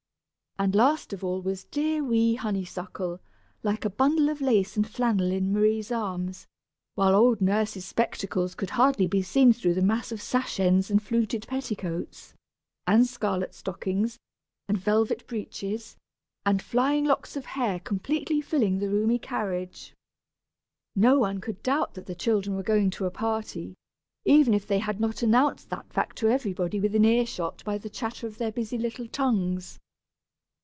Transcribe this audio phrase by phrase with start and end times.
[0.59, 3.19] And last of all was dear wee Honeysuckle,
[3.63, 6.45] like a bundle of lace and flannel in Marie's arms;
[6.93, 11.01] while old Nurse's spectacles could hardly be seen through the mass of sash ends and
[11.01, 12.35] fluted petticoats,
[12.85, 14.19] and scarlet stockings,
[14.67, 15.95] and velvet breeches,
[16.45, 19.95] and flying locks of hair completely filling the roomy carriage.
[20.95, 23.73] No one could doubt that the children were going to a party,
[24.25, 27.89] even if they had not announced that fact to everybody within ear shot by the
[27.89, 29.79] chatter of their busy little tongues!